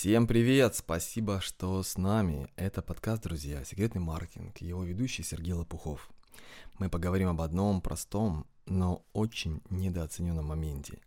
Всем 0.00 0.28
привет! 0.28 0.76
Спасибо, 0.76 1.40
что 1.40 1.82
с 1.82 1.98
нами. 1.98 2.48
Это 2.54 2.82
подкаст, 2.82 3.24
друзья, 3.24 3.64
«Секретный 3.64 4.00
маркетинг», 4.00 4.58
его 4.58 4.84
ведущий 4.84 5.24
Сергей 5.24 5.54
Лопухов. 5.54 6.08
Мы 6.78 6.88
поговорим 6.88 7.30
об 7.30 7.40
одном 7.40 7.80
простом, 7.80 8.46
но 8.64 9.04
очень 9.12 9.60
недооцененном 9.70 10.46
моменте. 10.46 11.00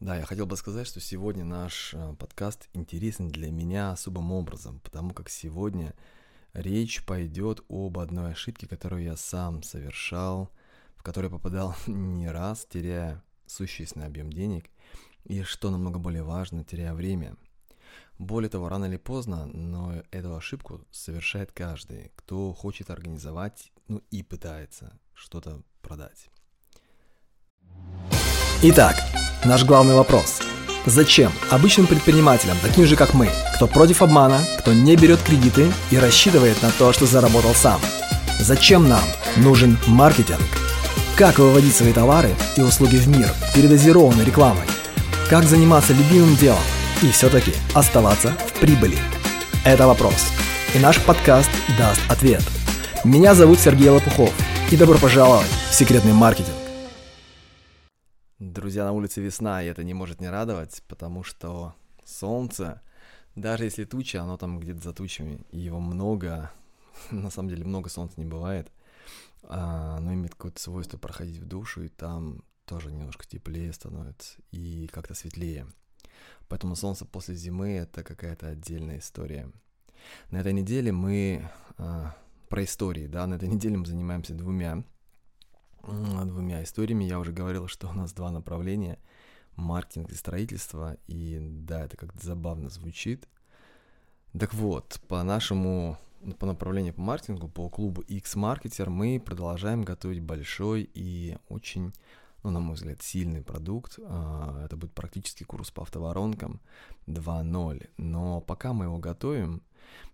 Да, 0.00 0.16
я 0.16 0.24
хотел 0.26 0.44
бы 0.44 0.56
сказать, 0.56 0.88
что 0.88 0.98
сегодня 0.98 1.44
наш 1.44 1.94
э, 1.94 2.14
подкаст 2.18 2.68
интересен 2.72 3.28
для 3.28 3.52
меня 3.52 3.92
особым 3.92 4.32
образом, 4.32 4.80
потому 4.80 5.14
как 5.14 5.28
сегодня 5.28 5.94
речь 6.52 7.06
пойдет 7.06 7.60
об 7.68 7.96
одной 7.96 8.32
ошибке, 8.32 8.66
которую 8.66 9.04
я 9.04 9.16
сам 9.16 9.62
совершал, 9.62 10.50
в 10.96 11.04
которой 11.04 11.30
попадал 11.30 11.76
не 11.86 12.28
раз, 12.28 12.66
теряя 12.68 13.22
существенный 13.46 14.06
объем 14.06 14.32
денег, 14.32 14.68
и, 15.22 15.42
что 15.42 15.70
намного 15.70 16.00
более 16.00 16.24
важно, 16.24 16.64
теряя 16.64 16.92
время– 16.92 17.36
более 18.18 18.48
того, 18.48 18.68
рано 18.68 18.86
или 18.86 18.96
поздно, 18.96 19.46
но 19.46 19.94
эту 20.10 20.36
ошибку 20.36 20.80
совершает 20.90 21.52
каждый, 21.52 22.12
кто 22.16 22.52
хочет 22.52 22.90
организовать, 22.90 23.72
ну 23.88 24.02
и 24.10 24.22
пытается 24.22 24.98
что-то 25.14 25.62
продать. 25.82 26.28
Итак, 28.62 28.96
наш 29.44 29.64
главный 29.64 29.94
вопрос. 29.94 30.40
Зачем 30.86 31.32
обычным 31.50 31.86
предпринимателям, 31.86 32.56
таким 32.62 32.86
же 32.86 32.96
как 32.96 33.12
мы, 33.12 33.28
кто 33.56 33.66
против 33.66 34.02
обмана, 34.02 34.40
кто 34.60 34.72
не 34.72 34.96
берет 34.96 35.20
кредиты 35.20 35.70
и 35.90 35.98
рассчитывает 35.98 36.62
на 36.62 36.70
то, 36.70 36.92
что 36.92 37.06
заработал 37.06 37.54
сам? 37.54 37.80
Зачем 38.40 38.88
нам 38.88 39.02
нужен 39.36 39.76
маркетинг? 39.88 40.40
Как 41.16 41.38
выводить 41.38 41.74
свои 41.74 41.92
товары 41.92 42.34
и 42.56 42.62
услуги 42.62 42.96
в 42.96 43.08
мир, 43.08 43.28
передозированной 43.54 44.24
рекламой? 44.24 44.66
Как 45.28 45.44
заниматься 45.44 45.92
любимым 45.92 46.36
делом, 46.36 46.62
и 47.02 47.10
все-таки 47.10 47.52
оставаться 47.74 48.30
в 48.30 48.60
прибыли? 48.60 48.98
Это 49.64 49.86
вопрос. 49.86 50.32
И 50.74 50.78
наш 50.78 51.04
подкаст 51.04 51.50
даст 51.78 52.00
ответ. 52.10 52.42
Меня 53.04 53.34
зовут 53.34 53.58
Сергей 53.58 53.88
Лопухов. 53.88 54.34
И 54.70 54.76
добро 54.76 54.98
пожаловать 54.98 55.46
в 55.70 55.74
секретный 55.74 56.12
маркетинг. 56.12 56.56
Друзья, 58.38 58.84
на 58.84 58.92
улице 58.92 59.20
весна, 59.20 59.62
и 59.62 59.66
это 59.66 59.84
не 59.84 59.94
может 59.94 60.20
не 60.20 60.28
радовать, 60.28 60.82
потому 60.88 61.22
что 61.22 61.74
солнце, 62.04 62.82
даже 63.34 63.64
если 63.64 63.84
туча, 63.84 64.22
оно 64.22 64.36
там 64.36 64.58
где-то 64.58 64.82
за 64.82 64.92
тучами, 64.92 65.46
и 65.50 65.58
его 65.58 65.80
много, 65.80 66.50
на 67.10 67.30
самом 67.30 67.48
деле 67.48 67.64
много 67.64 67.88
солнца 67.88 68.14
не 68.18 68.26
бывает, 68.26 68.70
а, 69.44 69.96
оно 69.98 70.14
имеет 70.14 70.34
какое-то 70.34 70.60
свойство 70.60 70.98
проходить 70.98 71.38
в 71.38 71.46
душу, 71.46 71.82
и 71.82 71.88
там 71.88 72.42
тоже 72.64 72.90
немножко 72.90 73.26
теплее 73.26 73.72
становится, 73.72 74.34
и 74.50 74.88
как-то 74.88 75.14
светлее. 75.14 75.66
Поэтому 76.48 76.76
солнце 76.76 77.04
после 77.04 77.34
зимы 77.34 77.70
это 77.72 78.02
какая-то 78.02 78.48
отдельная 78.48 78.98
история. 78.98 79.50
На 80.30 80.38
этой 80.38 80.52
неделе 80.52 80.92
мы 80.92 81.48
э, 81.78 82.04
про 82.48 82.64
истории, 82.64 83.06
да, 83.06 83.26
на 83.26 83.34
этой 83.34 83.48
неделе 83.48 83.76
мы 83.76 83.86
занимаемся 83.86 84.34
двумя 84.34 84.84
двумя 85.86 86.62
историями. 86.64 87.04
Я 87.04 87.18
уже 87.18 87.32
говорил, 87.32 87.68
что 87.68 87.88
у 87.88 87.92
нас 87.92 88.12
два 88.12 88.30
направления 88.30 88.98
маркетинг 89.54 90.10
и 90.10 90.14
строительство, 90.14 90.96
и 91.06 91.38
да, 91.40 91.84
это 91.84 91.96
как-то 91.96 92.24
забавно 92.24 92.68
звучит. 92.68 93.28
Так 94.38 94.52
вот, 94.54 95.00
по 95.08 95.22
нашему 95.22 95.96
по 96.38 96.46
направлению 96.46 96.94
по 96.94 97.02
маркетингу, 97.02 97.48
по 97.48 97.68
клубу 97.68 98.02
X-Marketer 98.02 98.90
мы 98.90 99.20
продолжаем 99.20 99.82
готовить 99.82 100.20
большой 100.20 100.90
и 100.92 101.38
очень 101.48 101.92
ну, 102.46 102.52
на 102.52 102.60
мой 102.60 102.76
взгляд, 102.76 103.02
сильный 103.02 103.42
продукт. 103.42 103.98
А, 104.04 104.64
это 104.64 104.76
будет 104.76 104.92
практически 104.92 105.42
курс 105.42 105.72
по 105.72 105.82
автоворонкам 105.82 106.60
2.0. 107.08 107.90
Но 107.96 108.40
пока 108.40 108.72
мы 108.72 108.84
его 108.84 108.98
готовим, 108.98 109.62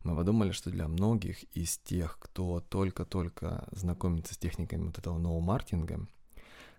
мы 0.03 0.17
подумали, 0.17 0.51
что 0.53 0.71
для 0.71 0.89
многих 0.89 1.45
из 1.55 1.77
тех, 1.77 2.19
кто 2.19 2.61
только-только 2.61 3.69
знакомится 3.73 4.33
с 4.33 4.39
техниками 4.39 4.87
вот 4.87 4.97
этого 4.99 5.19
нового 5.19 5.41
маркетинга, 5.41 6.07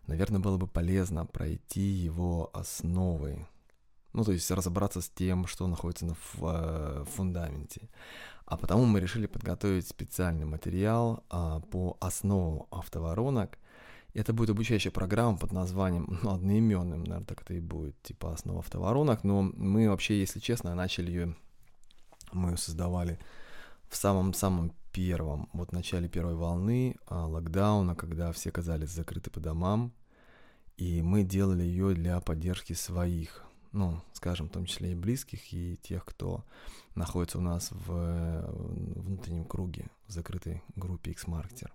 наверное, 0.07 0.39
было 0.39 0.57
бы 0.57 0.65
полезно 0.65 1.27
пройти 1.27 1.81
его 1.81 2.49
основы. 2.53 3.47
Ну, 4.13 4.23
то 4.23 4.31
есть 4.31 4.49
разобраться 4.49 5.01
с 5.01 5.09
тем, 5.09 5.45
что 5.45 5.67
находится 5.67 6.05
на 6.05 6.15
э, 6.41 7.05
фундаменте. 7.15 7.89
А 8.45 8.57
потому 8.57 8.85
мы 8.85 8.99
решили 8.99 9.27
подготовить 9.27 9.87
специальный 9.87 10.45
материал 10.45 11.23
а, 11.29 11.59
по 11.59 11.97
основам 11.99 12.65
автоворонок, 12.71 13.59
это 14.13 14.33
будет 14.33 14.51
обучающая 14.51 14.91
программа 14.91 15.37
под 15.37 15.51
названием, 15.51 16.19
ну, 16.21 16.31
одноименным, 16.31 17.03
наверное, 17.03 17.25
так 17.25 17.41
это 17.41 17.55
и 17.55 17.59
будет, 17.59 18.01
типа 18.03 18.33
основа 18.33 18.59
автоворонок, 18.59 19.23
но 19.23 19.41
мы 19.41 19.89
вообще, 19.89 20.19
если 20.19 20.39
честно, 20.39 20.75
начали 20.75 21.11
ее, 21.11 21.35
мы 22.31 22.51
ее 22.51 22.57
создавали 22.57 23.19
в 23.89 23.95
самом-самом 23.95 24.73
первом, 24.91 25.49
вот 25.53 25.69
в 25.69 25.73
начале 25.73 26.07
первой 26.07 26.35
волны 26.35 26.95
а, 27.07 27.25
локдауна, 27.25 27.95
когда 27.95 28.31
все 28.31 28.49
оказались 28.49 28.89
закрыты 28.89 29.31
по 29.31 29.39
домам, 29.39 29.91
и 30.77 31.01
мы 31.01 31.23
делали 31.23 31.63
ее 31.63 31.93
для 31.93 32.19
поддержки 32.21 32.73
своих, 32.73 33.43
ну, 33.71 34.01
скажем, 34.13 34.47
в 34.47 34.51
том 34.51 34.65
числе 34.65 34.91
и 34.91 34.95
близких, 34.95 35.53
и 35.53 35.77
тех, 35.81 36.05
кто 36.05 36.43
находится 36.95 37.39
у 37.39 37.41
нас 37.41 37.69
в 37.71 38.45
внутреннем 38.95 39.45
круге, 39.45 39.87
в 40.07 40.11
закрытой 40.11 40.61
группе 40.75 41.11
X-Marketer. 41.11 41.71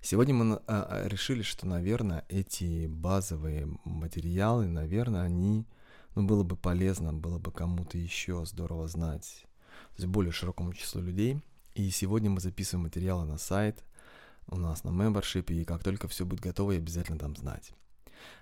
Сегодня 0.00 0.34
мы 0.34 0.60
а, 0.66 0.86
а, 0.88 1.08
решили, 1.08 1.42
что, 1.42 1.66
наверное, 1.66 2.24
эти 2.28 2.86
базовые 2.86 3.68
материалы, 3.84 4.66
наверное, 4.66 5.22
они, 5.22 5.66
ну, 6.14 6.24
было 6.24 6.44
бы 6.44 6.56
полезно, 6.56 7.12
было 7.12 7.38
бы 7.38 7.50
кому-то 7.50 7.98
еще 7.98 8.44
здорово 8.46 8.86
знать, 8.88 9.44
то 9.96 10.02
есть 10.02 10.06
более 10.06 10.32
широкому 10.32 10.72
числу 10.72 11.02
людей. 11.02 11.42
И 11.74 11.90
сегодня 11.90 12.30
мы 12.30 12.40
записываем 12.40 12.84
материалы 12.84 13.24
на 13.24 13.38
сайт, 13.38 13.84
у 14.46 14.56
нас 14.56 14.84
на 14.84 14.90
membership, 14.90 15.52
и 15.52 15.64
как 15.64 15.82
только 15.82 16.08
все 16.08 16.24
будет 16.24 16.40
готово, 16.40 16.72
я 16.72 16.78
обязательно 16.78 17.18
дам 17.18 17.36
знать. 17.36 17.72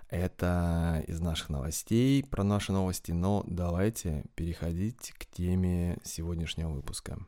Это 0.09 1.03
из 1.09 1.21
наших 1.21 1.49
новостей, 1.49 2.23
про 2.23 2.45
наши 2.45 2.71
новости, 2.71 3.11
но 3.11 3.45
давайте 3.47 4.25
переходить 4.37 5.13
к 5.19 5.27
теме 5.27 5.99
сегодняшнего 6.05 6.69
выпуска. 6.69 7.19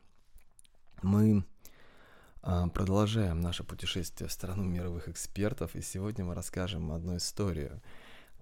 Мы 1.01 1.43
продолжаем 2.41 3.41
наше 3.41 3.63
путешествие 3.63 4.27
в 4.27 4.31
страну 4.31 4.63
мировых 4.63 5.09
экспертов, 5.09 5.75
и 5.75 5.81
сегодня 5.81 6.23
мы 6.25 6.35
расскажем 6.35 6.91
одну 6.91 7.17
историю, 7.17 7.81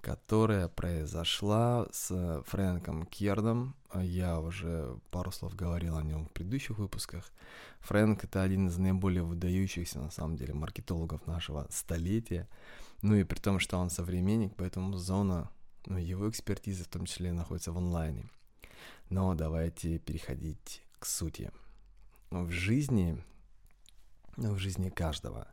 которая 0.02 0.68
произошла 0.68 1.88
с 1.92 2.44
Фрэнком 2.48 3.06
Кердом. 3.06 3.76
Я 3.94 4.40
уже 4.40 4.98
пару 5.10 5.32
слов 5.32 5.56
говорил 5.56 5.98
о 5.98 6.04
нем 6.04 6.26
в 6.26 6.32
предыдущих 6.32 6.78
выпусках. 6.78 7.32
Фрэнк— 7.80 8.24
это 8.26 8.44
один 8.44 8.68
из 8.68 8.78
наиболее 8.78 9.24
выдающихся, 9.24 10.00
на 10.00 10.12
самом 10.12 10.36
деле, 10.36 10.54
маркетологов 10.54 11.26
нашего 11.26 11.68
столетия. 11.70 12.48
Ну 13.02 13.16
и 13.16 13.24
при 13.24 13.40
том, 13.40 13.60
что 13.60 13.78
он 13.78 13.90
современник, 13.90 14.54
поэтому 14.56 14.96
зона 14.98 15.50
ну, 15.86 15.98
его 15.98 16.30
экспертизы 16.30 16.84
в 16.84 16.88
том 16.88 17.06
числе 17.06 17.32
находится 17.32 17.72
в 17.72 17.78
онлайне. 17.78 18.26
Но 19.10 19.34
давайте 19.36 20.00
переходить 20.00 20.84
к 21.00 21.06
сути. 21.06 21.52
В 22.30 22.52
жизни 22.52 23.24
в 24.38 24.58
жизни 24.58 24.90
каждого. 24.90 25.48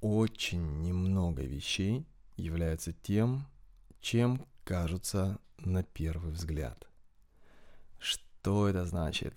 Очень 0.00 0.82
немного 0.82 1.42
вещей 1.42 2.06
являются 2.36 2.92
тем, 2.92 3.46
чем 4.00 4.44
кажутся 4.64 5.38
на 5.58 5.82
первый 5.82 6.32
взгляд. 6.32 6.88
Что 7.98 8.68
это 8.68 8.84
значит? 8.84 9.34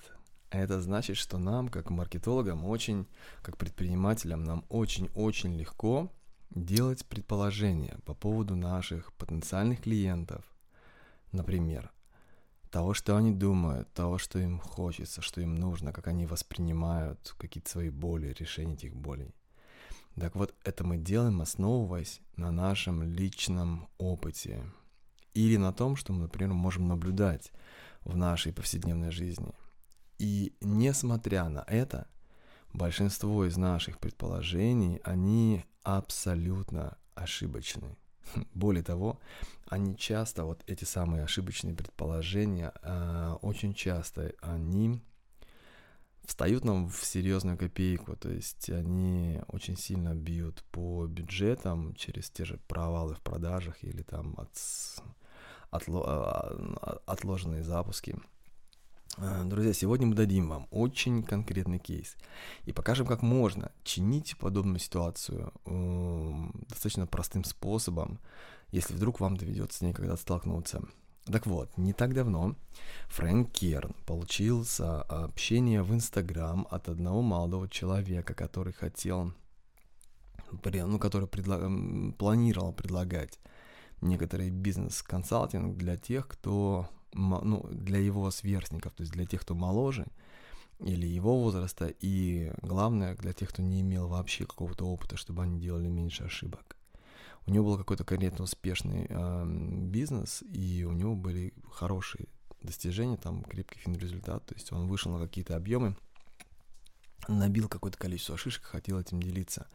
Это 0.50 0.82
значит, 0.82 1.18
что 1.18 1.38
нам, 1.38 1.68
как 1.68 1.90
маркетологам, 1.90 2.66
очень, 2.66 3.08
как 3.42 3.58
предпринимателям, 3.58 4.44
нам 4.44 4.66
очень-очень 4.70 5.56
легко 5.56 6.12
делать 6.50 7.06
предположения 7.06 7.98
по 8.06 8.14
поводу 8.14 8.56
наших 8.56 9.14
потенциальных 9.14 9.82
клиентов. 9.82 10.46
Например, 11.32 11.92
того, 12.76 12.94
что 12.94 13.16
они 13.16 13.32
думают, 13.32 13.94
того, 13.94 14.18
что 14.18 14.38
им 14.38 14.60
хочется, 14.60 15.22
что 15.22 15.40
им 15.40 15.56
нужно, 15.56 15.94
как 15.94 16.08
они 16.08 16.26
воспринимают 16.26 17.34
какие-то 17.38 17.70
свои 17.70 17.90
боли, 17.90 18.36
решение 18.38 18.76
этих 18.76 18.94
болей. 18.94 19.34
Так 20.20 20.36
вот, 20.36 20.54
это 20.66 20.84
мы 20.84 20.98
делаем, 20.98 21.40
основываясь 21.40 22.20
на 22.36 22.52
нашем 22.52 23.02
личном 23.02 23.88
опыте 23.98 24.62
или 25.34 25.56
на 25.56 25.72
том, 25.72 25.96
что 25.96 26.12
мы, 26.12 26.24
например, 26.24 26.54
можем 26.54 26.90
наблюдать 26.90 27.54
в 28.04 28.18
нашей 28.18 28.52
повседневной 28.52 29.12
жизни. 29.12 29.54
И 30.20 30.54
несмотря 30.60 31.48
на 31.48 31.64
это, 31.68 32.10
большинство 32.74 33.46
из 33.46 33.56
наших 33.56 34.00
предположений, 34.00 34.98
они 35.06 35.64
абсолютно 35.84 36.98
ошибочны. 37.14 37.96
Более 38.54 38.84
того, 38.84 39.20
они 39.68 39.98
часто, 39.98 40.46
вот 40.46 40.64
эти 40.68 40.84
самые 40.84 41.24
ошибочные 41.24 41.76
предположения, 41.76 42.74
э, 42.82 43.36
очень 43.42 43.74
часто 43.74 44.34
они 44.42 45.02
встают 46.26 46.66
нам 46.66 46.90
в 46.90 47.04
серьезную 47.06 47.58
копейку, 47.58 48.16
то 48.16 48.30
есть 48.30 48.70
они 48.70 49.42
очень 49.48 49.78
сильно 49.78 50.16
бьют 50.16 50.64
по 50.72 51.06
бюджетам 51.06 51.94
через 51.96 52.30
те 52.30 52.46
же 52.46 52.60
провалы 52.68 53.16
в 53.16 53.22
продажах 53.22 53.84
или 53.84 54.02
там 54.02 54.36
от, 54.38 54.50
отло, 55.70 56.04
а, 56.06 57.00
отложенные 57.06 57.64
запуски. 57.64 58.16
Э, 59.18 59.44
друзья, 59.46 59.72
сегодня 59.72 60.08
мы 60.08 60.16
дадим 60.16 60.50
вам 60.50 60.68
очень 60.72 61.24
конкретный 61.24 61.80
кейс 61.80 62.18
и 62.66 62.74
покажем, 62.74 63.08
как 63.08 63.22
можно 63.22 63.72
чинить 63.84 64.38
подобную 64.38 64.80
ситуацию 64.80 65.54
э, 65.66 66.34
достаточно 66.68 67.08
простым 67.08 67.46
способом, 67.46 68.20
если 68.72 68.94
вдруг 68.94 69.22
вам 69.22 69.38
доведется 69.38 69.86
с 69.86 70.20
столкнуться. 70.20 70.82
Так 71.26 71.48
вот, 71.48 71.76
не 71.78 71.94
так 71.94 72.14
давно 72.14 72.56
Фрэнк 73.08 73.52
Керн 73.52 73.96
получил 74.06 74.66
сообщение 74.66 75.82
в 75.82 75.94
Инстаграм 75.94 76.68
от 76.70 76.90
одного 76.90 77.22
молодого 77.22 77.70
человека, 77.70 78.34
который 78.34 78.74
хотел, 78.74 79.34
ну, 80.52 81.00
который 81.00 81.28
предла- 81.28 82.12
планировал 82.14 82.74
предлагать 82.74 83.40
некоторый 84.02 84.50
бизнес-консалтинг 84.50 85.78
для 85.78 85.96
тех, 85.96 86.28
кто, 86.28 86.90
ну, 87.16 87.68
для 87.72 88.00
его 88.00 88.30
сверстников, 88.30 88.94
то 88.94 89.02
есть 89.02 89.14
для 89.14 89.26
тех, 89.26 89.42
кто 89.42 89.56
моложе 89.56 90.06
или 90.80 91.08
его 91.08 91.40
возраста, 91.40 91.88
и 92.02 92.52
главное, 92.62 93.16
для 93.16 93.34
тех, 93.34 93.50
кто 93.50 93.62
не 93.62 93.82
имел 93.82 94.08
вообще 94.08 94.46
какого-то 94.46 94.86
опыта, 94.86 95.18
чтобы 95.18 95.44
они 95.44 95.60
делали 95.60 95.88
меньше 95.88 96.24
ошибок. 96.24 96.76
У 97.48 97.52
него 97.52 97.66
был 97.66 97.78
какой-то 97.78 98.04
конкретно 98.04 98.44
успешный 98.44 99.06
э, 99.08 99.46
бизнес, 99.48 100.44
и 100.52 100.84
у 100.84 100.92
него 100.92 101.16
были 101.16 101.54
хорошие 101.72 102.28
достижения, 102.62 103.18
там 103.18 103.44
крепкий 103.44 103.80
финрезультат, 103.80 104.46
то 104.46 104.56
есть 104.56 104.72
он 104.72 104.88
вышел 104.88 105.12
на 105.12 105.20
какие-то 105.20 105.56
объемы, 105.56 105.96
набил 107.28 107.70
какое-то 107.70 107.98
количество 107.98 108.38
шишек, 108.38 108.64
хотел 108.64 109.00
этим 109.00 109.22
делиться. 109.22 109.68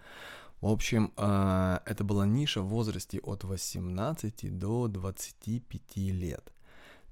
В 0.61 0.67
общем, 0.67 1.13
а, 1.17 1.83
это 1.87 2.05
была 2.05 2.27
ниша 2.27 2.61
в 2.61 2.69
возрасте 2.69 3.19
от 3.21 3.45
18 3.45 4.59
до 4.59 4.89
25 4.89 5.97
лет. 6.13 6.53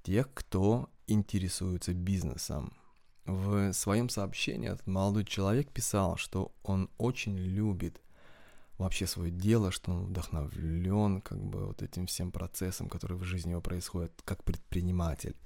Тех, 0.03 0.33
кто 0.33 0.89
интересуется 1.07 1.95
бизнесом. 1.95 2.73
В 3.25 3.73
своем 3.73 4.09
сообщении 4.09 4.71
этот 4.71 4.87
молодой 4.87 5.25
человек 5.25 5.71
писал, 5.71 6.17
что 6.17 6.53
он 6.63 6.89
очень 6.97 7.37
любит 7.37 8.01
вообще 8.79 9.07
свое 9.07 9.31
дело, 9.31 9.71
что 9.71 9.91
он 9.91 10.05
вдохновлен 10.07 11.21
как 11.21 11.43
бы 11.43 11.67
вот 11.67 11.83
этим 11.83 12.07
всем 12.07 12.31
процессом, 12.31 12.89
который 12.89 13.19
в 13.19 13.25
жизни 13.25 13.51
его 13.51 13.61
происходит 13.61 14.13
как 14.25 14.45
предприниматель, 14.45 15.37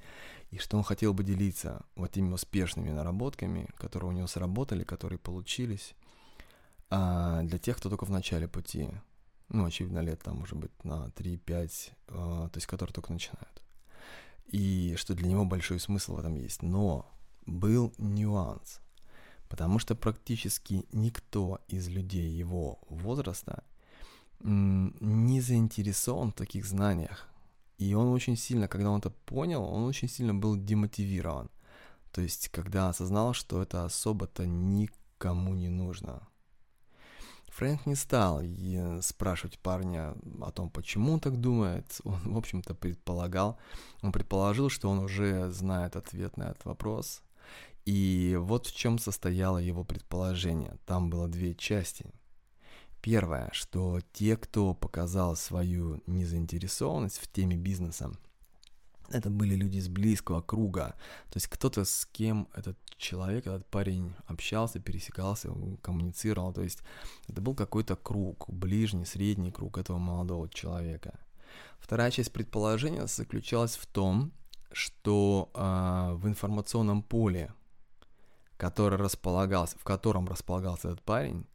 и 0.51 0.59
что 0.59 0.77
он 0.77 0.85
хотел 0.85 1.15
бы 1.15 1.25
делиться 1.25 1.85
вот 1.97 2.11
этими 2.11 2.33
успешными 2.33 2.91
наработками, 2.91 3.69
которые 3.79 4.11
у 4.11 4.13
него 4.13 4.27
сработали, 4.27 4.85
которые 4.85 5.19
получились, 5.19 5.95
а 6.91 7.43
для 7.43 7.59
тех, 7.59 7.79
кто 7.79 7.89
только 7.89 8.05
в 8.05 8.11
начале 8.11 8.47
пути, 8.47 8.91
ну, 9.49 9.65
очевидно, 9.65 10.01
лет 10.01 10.23
там, 10.23 10.37
может 10.37 10.59
быть, 10.59 10.85
на 10.85 11.09
3-5, 11.17 11.93
а, 12.09 12.49
то 12.51 12.57
есть 12.59 12.67
которые 12.67 12.93
только 12.93 13.13
начинают. 13.13 13.63
И 14.47 14.95
что 14.97 15.15
для 15.15 15.29
него 15.29 15.45
большой 15.45 15.81
смысл 15.81 16.17
в 16.17 16.19
этом 16.19 16.35
есть. 16.35 16.63
Но 16.63 17.11
был 17.47 17.93
нюанс, 17.99 18.81
потому 19.49 19.79
что 19.79 19.95
практически 19.95 20.85
никто 20.93 21.61
из 21.69 21.89
людей 21.89 22.31
его 22.31 22.79
возраста 22.89 23.65
не 24.41 25.41
заинтересован 25.41 26.33
в 26.33 26.35
таких 26.35 26.67
знаниях. 26.67 27.29
И 27.79 27.95
он 27.95 28.09
очень 28.09 28.37
сильно, 28.37 28.69
когда 28.69 28.91
он 28.91 28.99
это 28.99 29.11
понял, 29.11 29.65
он 29.65 29.85
очень 29.85 30.09
сильно 30.09 30.35
был 30.35 30.57
демотивирован. 30.57 31.51
То 32.13 32.21
есть, 32.21 32.49
когда 32.51 32.89
осознал, 32.89 33.33
что 33.33 33.63
это 33.63 33.85
особо-то 33.85 34.47
никому 34.47 35.55
не 35.55 35.69
нужно. 35.69 36.29
Фрэнк 37.57 37.85
не 37.85 37.95
стал 37.95 38.43
спрашивать 39.03 39.59
парня 39.59 40.15
о 40.41 40.51
том, 40.51 40.71
почему 40.71 41.13
он 41.13 41.21
так 41.21 41.39
думает. 41.39 42.01
Он, 42.05 42.35
в 42.35 42.39
общем-то, 42.39 42.75
предполагал, 42.75 43.59
он 44.03 44.11
предположил, 44.11 44.71
что 44.71 44.89
он 44.89 45.01
уже 45.01 45.51
знает 45.51 45.97
ответ 45.97 46.37
на 46.37 46.45
этот 46.45 46.65
вопрос. 46.65 47.23
И 47.85 48.39
вот 48.41 48.67
в 48.67 48.75
чем 48.75 48.99
состояло 48.99 49.59
его 49.59 49.85
предположение. 49.85 50.79
Там 50.87 51.11
было 51.11 51.29
две 51.29 51.55
части. 51.55 52.07
Первое, 53.03 53.51
что 53.53 54.01
те, 54.13 54.37
кто 54.37 54.75
показал 54.75 55.37
свою 55.37 56.01
незаинтересованность 56.07 57.19
в 57.19 57.31
теме 57.31 57.57
бизнеса, 57.57 58.13
это 59.11 59.31
были 59.31 59.55
люди 59.55 59.79
из 59.79 59.89
близкого 59.89 60.41
круга. 60.41 60.95
То 61.31 61.37
есть 61.37 61.49
кто-то 61.49 61.85
с 61.85 62.07
кем 62.07 62.49
этот 62.55 62.79
человек, 62.97 63.47
этот 63.47 63.67
парень 63.67 64.15
общался, 64.27 64.79
пересекался, 64.79 65.51
коммуницировал. 65.83 66.53
То 66.53 66.63
есть 66.63 66.83
это 67.29 67.41
был 67.41 67.55
какой-то 67.55 67.97
круг, 67.97 68.49
ближний, 68.49 69.05
средний 69.05 69.51
круг 69.51 69.79
этого 69.79 69.99
молодого 69.99 70.49
человека. 70.49 71.19
Вторая 71.79 72.11
часть 72.11 72.33
предположения 72.33 73.07
заключалась 73.07 73.77
в 73.77 73.87
том, 73.87 74.33
что 74.73 75.51
э, 75.55 76.15
в 76.15 76.27
информационном 76.27 77.03
поле, 77.03 77.53
который 78.57 78.99
располагался, 78.99 79.79
в 79.79 79.85
котором 79.85 80.27
располагался 80.29 80.89
этот 80.89 81.03
парень, 81.03 81.47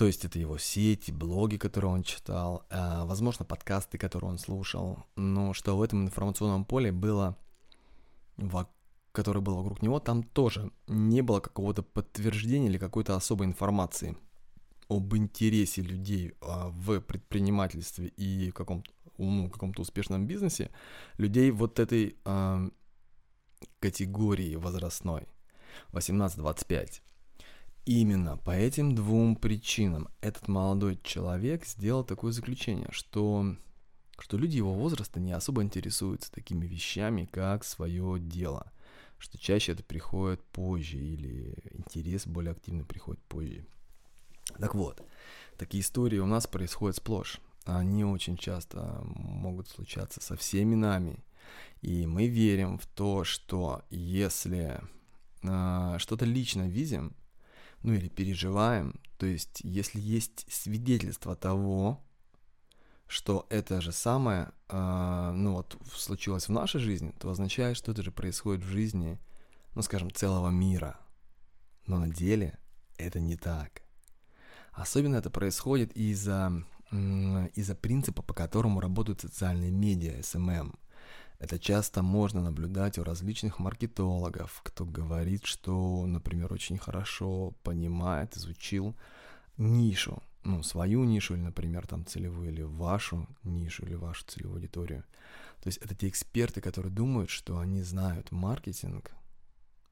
то 0.00 0.06
есть 0.06 0.24
это 0.24 0.38
его 0.38 0.56
сети, 0.56 1.10
блоги, 1.10 1.58
которые 1.58 1.92
он 1.92 2.02
читал, 2.02 2.64
э, 2.70 3.04
возможно, 3.04 3.44
подкасты, 3.44 3.98
которые 3.98 4.30
он 4.30 4.38
слушал, 4.38 5.04
но 5.14 5.52
что 5.52 5.76
в 5.76 5.82
этом 5.82 6.04
информационном 6.04 6.64
поле 6.64 6.90
было, 6.90 7.36
которое 9.12 9.40
было 9.40 9.56
вокруг 9.56 9.82
него, 9.82 10.00
там 10.00 10.22
тоже 10.22 10.70
не 10.86 11.20
было 11.20 11.40
какого-то 11.40 11.82
подтверждения 11.82 12.68
или 12.68 12.78
какой-то 12.78 13.14
особой 13.14 13.46
информации 13.46 14.16
об 14.88 15.14
интересе 15.14 15.82
людей 15.82 16.32
а, 16.40 16.70
в 16.70 17.00
предпринимательстве 17.00 18.06
и 18.06 18.52
каком-то 18.52 18.90
ну, 19.18 19.50
каком-то 19.50 19.82
успешном 19.82 20.26
бизнесе, 20.26 20.70
людей 21.18 21.50
вот 21.50 21.78
этой 21.78 22.16
э, 22.24 22.70
категории 23.80 24.56
возрастной, 24.56 25.28
18-25. 25.92 27.02
Именно 27.86 28.36
по 28.36 28.50
этим 28.50 28.94
двум 28.94 29.36
причинам 29.36 30.08
этот 30.20 30.48
молодой 30.48 30.98
человек 31.02 31.64
сделал 31.64 32.04
такое 32.04 32.32
заключение, 32.32 32.88
что, 32.90 33.56
что 34.18 34.36
люди 34.36 34.58
его 34.58 34.74
возраста 34.74 35.18
не 35.18 35.32
особо 35.32 35.62
интересуются 35.62 36.30
такими 36.30 36.66
вещами, 36.66 37.24
как 37.24 37.64
свое 37.64 38.18
дело, 38.20 38.70
что 39.18 39.38
чаще 39.38 39.72
это 39.72 39.82
приходит 39.82 40.42
позже 40.44 40.98
или 40.98 41.56
интерес 41.72 42.26
более 42.26 42.52
активно 42.52 42.84
приходит 42.84 43.22
позже. 43.22 43.66
Так 44.58 44.74
вот, 44.74 45.02
такие 45.56 45.82
истории 45.82 46.18
у 46.18 46.26
нас 46.26 46.46
происходят 46.46 46.96
сплошь. 46.96 47.40
Они 47.64 48.04
очень 48.04 48.36
часто 48.36 49.00
могут 49.04 49.68
случаться 49.68 50.20
со 50.20 50.36
всеми 50.36 50.74
нами. 50.74 51.24
И 51.82 52.06
мы 52.06 52.26
верим 52.26 52.78
в 52.78 52.86
то, 52.86 53.24
что 53.24 53.82
если 53.90 54.80
э, 55.42 55.96
что-то 55.98 56.24
лично 56.24 56.68
видим, 56.68 57.14
ну 57.82 57.92
или 57.92 58.08
переживаем. 58.08 59.00
То 59.16 59.26
есть, 59.26 59.60
если 59.62 60.00
есть 60.00 60.46
свидетельство 60.52 61.36
того, 61.36 62.02
что 63.06 63.46
это 63.50 63.80
же 63.80 63.92
самое, 63.92 64.52
э, 64.68 65.30
ну 65.34 65.54
вот, 65.54 65.76
случилось 65.92 66.48
в 66.48 66.52
нашей 66.52 66.80
жизни, 66.80 67.12
то 67.18 67.30
означает, 67.30 67.76
что 67.76 67.92
это 67.92 68.02
же 68.02 68.12
происходит 68.12 68.64
в 68.64 68.68
жизни, 68.68 69.18
ну 69.74 69.82
скажем, 69.82 70.12
целого 70.12 70.50
мира. 70.50 70.98
Но 71.86 71.98
на 71.98 72.08
деле 72.08 72.58
это 72.96 73.18
не 73.18 73.36
так. 73.36 73.82
Особенно 74.72 75.16
это 75.16 75.30
происходит 75.30 75.92
из-за 75.96 76.64
из-за 77.54 77.76
принципа, 77.76 78.22
по 78.22 78.34
которому 78.34 78.80
работают 78.80 79.20
социальные 79.20 79.70
медиа, 79.70 80.18
SMM. 80.18 80.74
Это 81.40 81.58
часто 81.58 82.02
можно 82.02 82.42
наблюдать 82.42 82.98
у 82.98 83.02
различных 83.02 83.58
маркетологов, 83.58 84.60
кто 84.62 84.84
говорит, 84.84 85.46
что, 85.46 86.04
например, 86.06 86.52
очень 86.52 86.76
хорошо 86.76 87.54
понимает, 87.62 88.36
изучил 88.36 88.94
нишу, 89.56 90.22
ну, 90.44 90.62
свою 90.62 91.02
нишу, 91.04 91.34
или, 91.34 91.40
например, 91.40 91.86
там 91.86 92.04
целевую, 92.04 92.50
или 92.50 92.60
вашу 92.60 93.26
нишу, 93.42 93.86
или 93.86 93.94
вашу 93.94 94.26
целевую 94.26 94.56
аудиторию. 94.56 95.04
То 95.62 95.68
есть 95.68 95.78
это 95.78 95.94
те 95.94 96.08
эксперты, 96.08 96.60
которые 96.60 96.92
думают, 96.92 97.30
что 97.30 97.58
они 97.58 97.80
знают 97.82 98.30
маркетинг, 98.32 99.10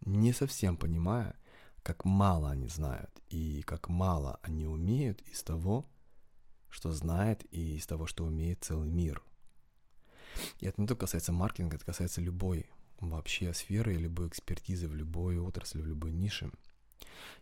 не 0.04 0.34
совсем 0.34 0.76
понимая, 0.76 1.34
как 1.82 2.04
мало 2.04 2.50
они 2.50 2.68
знают 2.68 3.10
и 3.30 3.62
как 3.62 3.88
мало 3.88 4.38
они 4.42 4.66
умеют 4.66 5.22
из 5.22 5.42
того, 5.42 5.86
что 6.68 6.92
знает, 6.92 7.42
и 7.50 7.76
из 7.76 7.86
того, 7.86 8.06
что 8.06 8.26
умеет 8.26 8.64
целый 8.64 8.90
мир– 8.90 9.22
и 10.60 10.66
это 10.66 10.80
не 10.80 10.86
только 10.86 11.02
касается 11.02 11.32
маркетинга, 11.32 11.76
это 11.76 11.84
касается 11.84 12.20
любой 12.20 12.66
вообще 13.00 13.52
сферы, 13.54 13.94
любой 13.94 14.28
экспертизы 14.28 14.88
в 14.88 14.94
любой 14.94 15.38
отрасли, 15.38 15.80
в 15.80 15.86
любой 15.86 16.12
нише. 16.12 16.50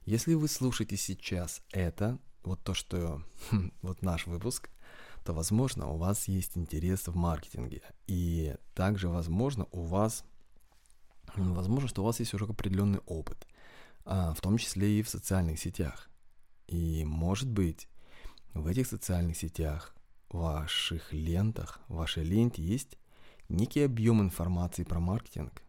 Если 0.04 0.34
вы 0.34 0.48
слушаете 0.48 0.96
сейчас 0.96 1.62
это, 1.72 2.18
вот 2.44 2.62
то, 2.62 2.74
что 2.74 3.22
вот 3.82 4.02
наш 4.02 4.26
выпуск, 4.26 4.70
то, 5.24 5.32
возможно, 5.32 5.88
у 5.88 5.96
вас 5.96 6.28
есть 6.28 6.56
интерес 6.56 7.08
в 7.08 7.16
маркетинге. 7.16 7.82
И 8.06 8.54
также, 8.74 9.08
возможно, 9.08 9.66
у 9.72 9.82
вас, 9.82 10.24
возможно, 11.34 11.88
что 11.88 12.02
у 12.02 12.04
вас 12.04 12.20
есть 12.20 12.32
уже 12.32 12.44
определенный 12.44 13.00
опыт, 13.06 13.46
а, 14.04 14.34
в 14.34 14.40
том 14.40 14.56
числе 14.56 15.00
и 15.00 15.02
в 15.02 15.08
социальных 15.08 15.58
сетях. 15.58 16.08
И, 16.68 17.04
может 17.04 17.50
быть, 17.50 17.88
в 18.54 18.68
этих 18.68 18.86
социальных 18.86 19.36
сетях 19.36 19.95
ваших 20.36 21.12
лентах, 21.12 21.80
в 21.88 21.96
вашей 21.96 22.24
ленте 22.24 22.62
есть 22.62 22.98
некий 23.48 23.82
объем 23.82 24.20
информации 24.20 24.84
про 24.84 25.00
маркетинг. 25.00 25.62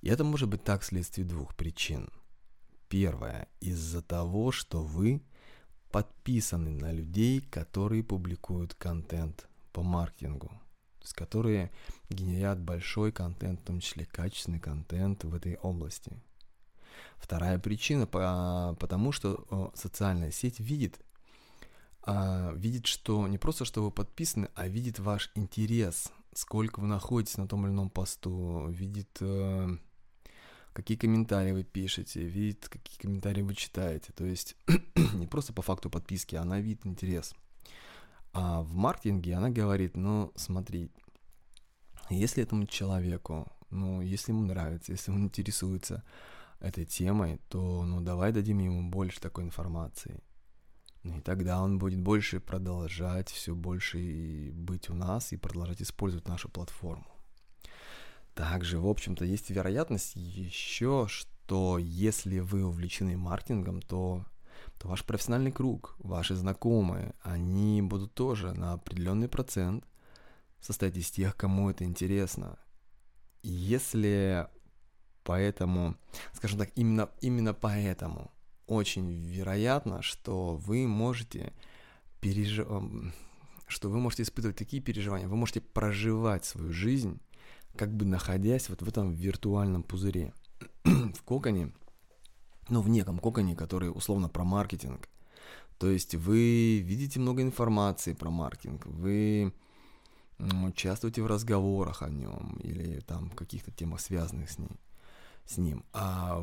И 0.00 0.08
это 0.08 0.24
может 0.24 0.48
быть 0.48 0.64
так 0.64 0.82
вследствие 0.82 1.26
двух 1.26 1.54
причин. 1.56 2.10
Первое, 2.88 3.48
из-за 3.60 4.02
того, 4.02 4.52
что 4.52 4.82
вы 4.82 5.22
подписаны 5.90 6.70
на 6.70 6.92
людей, 6.92 7.40
которые 7.40 8.02
публикуют 8.02 8.74
контент 8.74 9.48
по 9.72 9.82
маркетингу, 9.82 10.48
то 10.48 11.04
есть 11.04 11.14
которые 11.14 11.70
генерят 12.10 12.60
большой 12.60 13.12
контент, 13.12 13.60
в 13.60 13.64
том 13.64 13.80
числе 13.80 14.04
качественный 14.06 14.60
контент 14.60 15.24
в 15.24 15.34
этой 15.34 15.56
области. 15.56 16.12
Вторая 17.16 17.58
причина, 17.58 18.06
потому 18.06 19.12
что 19.12 19.72
социальная 19.74 20.30
сеть 20.30 20.60
видит, 20.60 21.00
а, 22.04 22.52
видит, 22.54 22.86
что 22.86 23.26
не 23.28 23.38
просто, 23.38 23.64
что 23.64 23.82
вы 23.82 23.90
подписаны, 23.90 24.48
а 24.54 24.66
видит 24.66 24.98
ваш 24.98 25.30
интерес, 25.34 26.12
сколько 26.34 26.80
вы 26.80 26.86
находитесь 26.88 27.36
на 27.36 27.46
том 27.46 27.66
или 27.66 27.72
ином 27.72 27.90
посту, 27.90 28.66
видит, 28.68 29.18
э, 29.20 29.68
какие 30.72 30.96
комментарии 30.96 31.52
вы 31.52 31.62
пишете, 31.62 32.22
видит, 32.22 32.68
какие 32.68 32.98
комментарии 32.98 33.42
вы 33.42 33.54
читаете. 33.54 34.12
То 34.12 34.24
есть 34.24 34.56
не 35.14 35.26
просто 35.26 35.52
по 35.52 35.62
факту 35.62 35.90
подписки, 35.90 36.34
она 36.34 36.60
видит 36.60 36.86
интерес. 36.86 37.34
А 38.32 38.62
в 38.62 38.74
маркетинге 38.74 39.34
она 39.34 39.50
говорит, 39.50 39.96
ну, 39.96 40.32
смотри, 40.36 40.90
если 42.10 42.42
этому 42.42 42.66
человеку, 42.66 43.46
ну, 43.70 44.00
если 44.00 44.32
ему 44.32 44.42
нравится, 44.44 44.92
если 44.92 45.10
он 45.10 45.24
интересуется 45.24 46.02
этой 46.58 46.84
темой, 46.84 47.40
то, 47.48 47.84
ну, 47.84 48.00
давай 48.00 48.32
дадим 48.32 48.58
ему 48.58 48.90
больше 48.90 49.20
такой 49.20 49.44
информации. 49.44 50.20
И 51.02 51.20
тогда 51.20 51.60
он 51.60 51.78
будет 51.78 52.00
больше 52.00 52.38
продолжать 52.38 53.28
все 53.28 53.54
больше 53.54 53.98
и 53.98 54.50
быть 54.50 54.88
у 54.88 54.94
нас 54.94 55.32
и 55.32 55.36
продолжать 55.36 55.82
использовать 55.82 56.28
нашу 56.28 56.48
платформу. 56.48 57.06
Также, 58.34 58.78
в 58.78 58.86
общем-то, 58.86 59.24
есть 59.24 59.50
вероятность 59.50 60.12
еще, 60.14 61.06
что 61.08 61.78
если 61.78 62.38
вы 62.38 62.64
увлечены 62.64 63.16
маркетингом, 63.16 63.82
то, 63.82 64.24
то 64.78 64.88
ваш 64.88 65.04
профессиональный 65.04 65.52
круг, 65.52 65.96
ваши 65.98 66.34
знакомые, 66.34 67.14
они 67.22 67.82
будут 67.82 68.14
тоже 68.14 68.52
на 68.54 68.74
определенный 68.74 69.28
процент 69.28 69.84
состоять 70.60 70.96
из 70.96 71.10
тех, 71.10 71.36
кому 71.36 71.68
это 71.68 71.84
интересно. 71.84 72.58
Если 73.42 74.46
поэтому, 75.24 75.96
скажем 76.32 76.60
так, 76.60 76.70
именно, 76.76 77.10
именно 77.20 77.52
поэтому 77.54 78.30
очень 78.72 79.10
вероятно, 79.10 80.02
что 80.02 80.56
вы 80.56 80.86
можете 80.86 81.52
переживать, 82.20 83.12
что 83.66 83.88
вы 83.88 83.98
можете 83.98 84.22
испытывать 84.22 84.56
такие 84.56 84.82
переживания, 84.82 85.28
вы 85.28 85.36
можете 85.36 85.60
проживать 85.60 86.44
свою 86.44 86.72
жизнь 86.72 87.20
как 87.76 87.94
бы 87.94 88.04
находясь 88.04 88.68
вот 88.68 88.82
в 88.82 88.88
этом 88.88 89.12
виртуальном 89.12 89.82
пузыре, 89.82 90.32
в 90.84 91.22
коконе, 91.22 91.72
ну, 92.68 92.80
в 92.80 92.88
неком 92.88 93.18
коконе, 93.18 93.56
который 93.56 93.88
условно 93.88 94.28
про 94.28 94.44
маркетинг. 94.44 95.08
То 95.78 95.90
есть 95.90 96.14
вы 96.14 96.78
видите 96.78 97.18
много 97.18 97.42
информации 97.42 98.12
про 98.12 98.30
маркетинг, 98.30 98.86
вы 98.86 99.52
участвуете 100.38 101.22
в 101.22 101.26
разговорах 101.26 102.02
о 102.02 102.10
нем 102.10 102.58
или 102.62 103.00
там 103.00 103.30
каких-то 103.30 103.70
темах, 103.70 104.00
связанных 104.00 104.50
с 104.50 104.58
ним, 104.58 104.70
с 105.46 105.58
ним, 105.58 105.84
а 105.92 106.38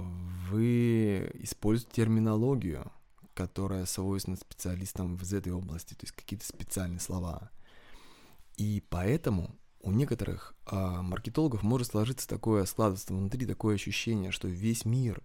вы 0.49 1.31
используете 1.35 1.93
терминологию, 1.93 2.91
которая 3.33 3.85
свойственна 3.85 4.37
специалистам 4.37 5.15
в 5.15 5.33
этой 5.33 5.51
области, 5.51 5.93
то 5.93 6.03
есть 6.05 6.15
какие-то 6.15 6.45
специальные 6.45 6.99
слова. 6.99 7.51
И 8.57 8.83
поэтому 8.89 9.55
у 9.81 9.91
некоторых 9.91 10.53
а, 10.65 11.01
маркетологов 11.01 11.63
может 11.63 11.87
сложиться 11.87 12.27
такое, 12.27 12.65
складываться 12.65 13.13
внутри 13.13 13.45
такое 13.45 13.75
ощущение, 13.75 14.31
что 14.31 14.47
весь 14.47 14.83
мир 14.83 15.23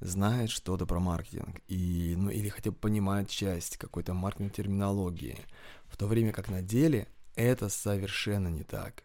знает 0.00 0.50
что-то 0.50 0.86
про 0.86 1.00
маркетинг, 1.00 1.62
и, 1.68 2.14
ну, 2.16 2.30
или 2.30 2.48
хотя 2.48 2.70
бы 2.70 2.76
понимает 2.76 3.30
часть 3.30 3.78
какой-то 3.78 4.12
маркетинг 4.12 4.52
терминологии, 4.52 5.38
в 5.86 5.96
то 5.96 6.06
время 6.06 6.32
как 6.32 6.48
на 6.48 6.60
деле 6.60 7.08
это 7.34 7.68
совершенно 7.68 8.48
не 8.48 8.62
так. 8.62 9.04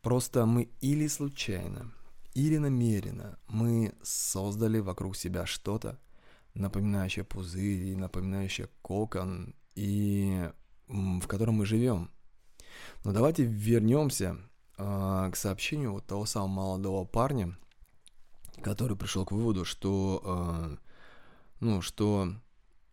Просто 0.00 0.46
мы 0.46 0.70
или 0.80 1.06
случайно, 1.08 1.92
или 2.46 2.58
намеренно 2.58 3.38
мы 3.48 3.94
создали 4.02 4.78
вокруг 4.80 5.16
себя 5.16 5.46
что-то, 5.46 5.98
напоминающее 6.54 7.24
пузырь, 7.24 7.96
напоминающее 7.96 8.68
кокон, 8.82 9.54
и 9.74 10.50
в 10.88 11.26
котором 11.26 11.54
мы 11.54 11.66
живем– 11.66 12.10
но 13.04 13.12
давайте 13.12 13.44
вернемся 13.44 14.36
э, 14.76 15.30
к 15.32 15.36
сообщению 15.36 15.92
вот 15.92 16.06
того 16.06 16.26
самого 16.26 16.48
молодого 16.48 17.04
парня, 17.04 17.56
который 18.62 18.96
пришел 18.96 19.24
к 19.24 19.32
выводу, 19.32 19.64
что, 19.64 20.22
э, 20.24 20.76
ну, 21.60 21.80
что 21.80 22.28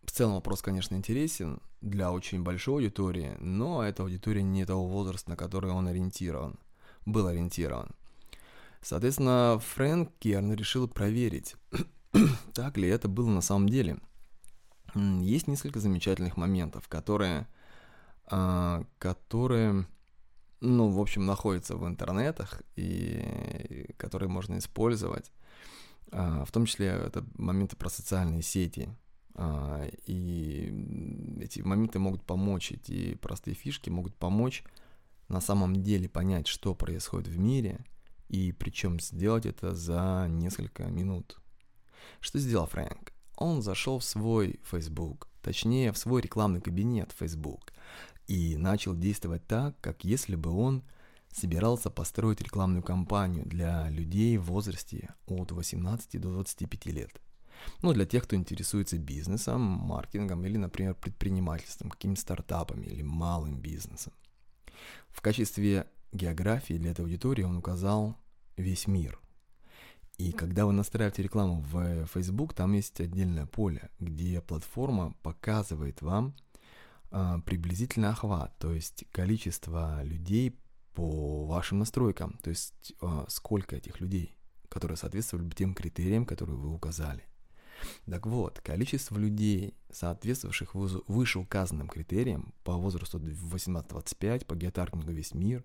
в 0.04 0.10
целом 0.10 0.34
вопрос, 0.34 0.62
конечно, 0.62 0.94
интересен 0.94 1.60
для 1.80 2.12
очень 2.12 2.42
большой 2.42 2.84
аудитории, 2.84 3.36
но 3.38 3.82
эта 3.82 4.02
аудитория 4.02 4.42
не 4.42 4.64
того 4.64 4.86
возраста, 4.86 5.30
на 5.30 5.36
который 5.36 5.70
он 5.70 5.88
ориентирован, 5.88 6.58
был 7.04 7.26
ориентирован. 7.26 7.94
Соответственно, 8.86 9.58
Фрэнк 9.58 10.12
Керн 10.20 10.52
решил 10.52 10.86
проверить, 10.86 11.56
так 12.54 12.76
ли 12.76 12.88
это 12.88 13.08
было 13.08 13.28
на 13.28 13.40
самом 13.40 13.68
деле. 13.68 13.98
Есть 14.94 15.48
несколько 15.48 15.80
замечательных 15.80 16.36
моментов, 16.36 16.86
которые, 16.86 17.48
э, 18.30 18.84
которые 19.00 19.88
ну, 20.60 20.88
в 20.88 21.00
общем, 21.00 21.26
находятся 21.26 21.76
в 21.76 21.84
интернетах 21.84 22.62
и 22.76 23.92
которые 23.96 24.28
можно 24.28 24.56
использовать. 24.56 25.32
А, 26.12 26.44
в 26.44 26.52
том 26.52 26.66
числе 26.66 26.86
это 26.86 27.26
моменты 27.34 27.74
про 27.74 27.88
социальные 27.88 28.42
сети. 28.42 28.88
А, 29.34 29.84
и 30.06 31.40
эти 31.40 31.60
моменты 31.60 31.98
могут 31.98 32.22
помочь, 32.22 32.70
эти 32.70 33.16
простые 33.16 33.56
фишки 33.56 33.90
могут 33.90 34.14
помочь 34.14 34.62
на 35.26 35.40
самом 35.40 35.82
деле 35.82 36.08
понять, 36.08 36.46
что 36.46 36.72
происходит 36.72 37.26
в 37.26 37.36
мире, 37.36 37.84
и 38.28 38.52
причем 38.52 39.00
сделать 39.00 39.46
это 39.46 39.74
за 39.74 40.26
несколько 40.28 40.84
минут. 40.84 41.38
Что 42.20 42.38
сделал 42.38 42.66
Фрэнк? 42.66 43.12
Он 43.36 43.62
зашел 43.62 43.98
в 43.98 44.04
свой 44.04 44.60
Facebook, 44.64 45.28
точнее 45.42 45.92
в 45.92 45.98
свой 45.98 46.22
рекламный 46.22 46.60
кабинет 46.60 47.12
Facebook, 47.18 47.72
и 48.26 48.56
начал 48.56 48.94
действовать 48.94 49.46
так, 49.46 49.78
как 49.80 50.04
если 50.04 50.36
бы 50.36 50.50
он 50.50 50.82
собирался 51.32 51.90
построить 51.90 52.40
рекламную 52.40 52.82
кампанию 52.82 53.44
для 53.44 53.88
людей 53.90 54.38
в 54.38 54.44
возрасте 54.44 55.14
от 55.26 55.52
18 55.52 56.20
до 56.20 56.30
25 56.30 56.86
лет. 56.86 57.20
Ну, 57.82 57.92
для 57.92 58.06
тех, 58.06 58.24
кто 58.24 58.36
интересуется 58.36 58.98
бизнесом, 58.98 59.60
маркетингом 59.60 60.44
или, 60.44 60.56
например, 60.56 60.94
предпринимательством, 60.94 61.90
какими-то 61.90 62.20
стартапами 62.20 62.86
или 62.86 63.02
малым 63.02 63.58
бизнесом. 63.60 64.12
В 65.10 65.20
качестве 65.20 65.86
географии 66.12 66.74
для 66.74 66.90
этой 66.92 67.02
аудитории 67.02 67.42
он 67.42 67.56
указал 67.56 68.16
весь 68.56 68.86
мир. 68.86 69.18
И 70.18 70.32
когда 70.32 70.64
вы 70.64 70.72
настраиваете 70.72 71.22
рекламу 71.22 71.60
в 71.70 72.06
Facebook, 72.06 72.54
там 72.54 72.72
есть 72.72 73.00
отдельное 73.00 73.46
поле, 73.46 73.90
где 74.00 74.40
платформа 74.40 75.14
показывает 75.22 76.00
вам 76.00 76.34
а, 77.10 77.40
приблизительный 77.40 78.08
охват, 78.08 78.56
то 78.58 78.72
есть 78.72 79.04
количество 79.12 80.02
людей 80.02 80.58
по 80.94 81.44
вашим 81.44 81.80
настройкам, 81.80 82.38
то 82.42 82.48
есть 82.48 82.94
а, 83.02 83.26
сколько 83.28 83.76
этих 83.76 84.00
людей, 84.00 84.34
которые 84.70 84.96
соответствовали 84.96 85.50
тем 85.50 85.74
критериям, 85.74 86.24
которые 86.24 86.56
вы 86.56 86.72
указали. 86.72 87.22
Так 88.06 88.26
вот, 88.26 88.60
количество 88.60 89.18
людей, 89.18 89.74
соответствовавших 89.92 90.74
вышеуказанным 90.74 91.88
критериям 91.88 92.54
по 92.64 92.72
возрасту 92.72 93.18
18-25, 93.18 94.46
по 94.46 94.54
геотаргетингу 94.54 95.12
весь 95.12 95.34
мир, 95.34 95.62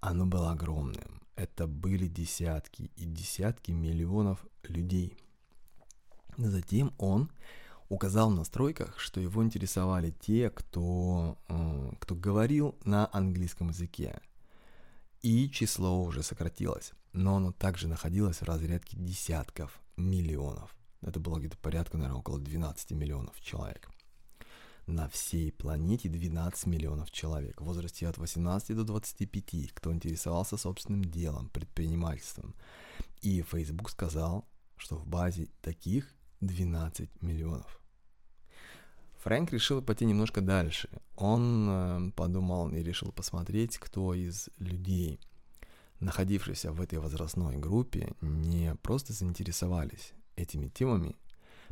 оно 0.00 0.26
было 0.26 0.52
огромным. 0.52 1.22
Это 1.36 1.66
были 1.66 2.08
десятки 2.08 2.90
и 2.96 3.04
десятки 3.04 3.70
миллионов 3.70 4.44
людей. 4.64 5.16
Затем 6.36 6.92
он 6.98 7.30
указал 7.88 8.30
в 8.30 8.34
настройках, 8.34 8.98
что 8.98 9.20
его 9.20 9.42
интересовали 9.42 10.10
те, 10.10 10.50
кто, 10.50 11.38
э, 11.48 11.92
кто 12.00 12.14
говорил 12.14 12.76
на 12.84 13.08
английском 13.12 13.68
языке. 13.68 14.20
И 15.22 15.50
число 15.50 16.02
уже 16.02 16.22
сократилось, 16.22 16.92
но 17.12 17.36
оно 17.36 17.52
также 17.52 17.88
находилось 17.88 18.38
в 18.38 18.44
разрядке 18.44 18.96
десятков 18.96 19.80
миллионов. 19.96 20.74
Это 21.00 21.18
было 21.18 21.38
где-то 21.38 21.56
порядка, 21.58 21.96
наверное, 21.96 22.20
около 22.20 22.38
12 22.38 22.92
миллионов 22.92 23.40
человек. 23.40 23.88
На 24.88 25.06
всей 25.10 25.52
планете 25.52 26.08
12 26.08 26.64
миллионов 26.64 27.10
человек 27.10 27.60
в 27.60 27.64
возрасте 27.64 28.08
от 28.08 28.16
18 28.16 28.74
до 28.74 28.84
25, 28.84 29.74
кто 29.74 29.92
интересовался 29.92 30.56
собственным 30.56 31.04
делом, 31.04 31.50
предпринимательством. 31.50 32.54
И 33.20 33.42
Facebook 33.42 33.90
сказал, 33.90 34.48
что 34.78 34.96
в 34.96 35.06
базе 35.06 35.48
таких 35.60 36.10
12 36.40 37.20
миллионов. 37.20 37.82
Фрэнк 39.18 39.52
решил 39.52 39.82
пойти 39.82 40.06
немножко 40.06 40.40
дальше. 40.40 40.88
Он 41.16 41.68
э, 41.68 42.10
подумал 42.12 42.70
и 42.70 42.82
решил 42.82 43.12
посмотреть, 43.12 43.76
кто 43.76 44.14
из 44.14 44.48
людей 44.56 45.20
находившиеся 46.00 46.72
в 46.72 46.80
этой 46.80 46.98
возрастной 46.98 47.58
группе, 47.58 48.14
не 48.22 48.74
просто 48.76 49.12
заинтересовались 49.12 50.14
этими 50.34 50.68
темами, 50.68 51.14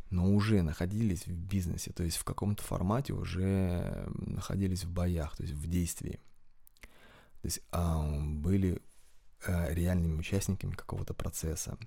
но 0.09 0.33
уже 0.33 0.61
находились 0.61 1.25
в 1.27 1.33
бизнесе, 1.33 1.91
то 1.91 2.03
есть 2.03 2.17
в 2.17 2.23
каком-то 2.23 2.63
формате 2.63 3.13
уже 3.13 4.07
находились 4.15 4.85
в 4.85 4.91
боях, 4.91 5.35
то 5.35 5.43
есть 5.43 5.55
в 5.55 5.67
действии. 5.67 6.19
То 7.41 7.45
есть 7.45 7.61
а, 7.71 8.21
были 8.21 8.81
а, 9.45 9.71
реальными 9.73 10.17
участниками 10.17 10.71
какого-то 10.71 11.13
процесса. 11.13 11.77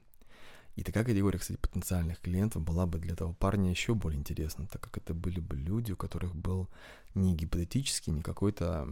И 0.76 0.82
такая 0.82 1.04
категория, 1.04 1.38
кстати, 1.38 1.58
потенциальных 1.58 2.20
клиентов 2.20 2.62
была 2.62 2.86
бы 2.86 2.98
для 2.98 3.16
того 3.16 3.34
парня 3.34 3.70
еще 3.70 3.94
более 3.94 4.18
интересна, 4.18 4.66
так 4.66 4.80
как 4.80 4.98
это 4.98 5.14
были 5.14 5.40
бы 5.40 5.56
люди, 5.56 5.92
у 5.92 5.96
которых 5.96 6.34
был 6.34 6.68
не 7.14 7.34
гипотетический, 7.34 8.12
не 8.12 8.22
какой-то 8.22 8.88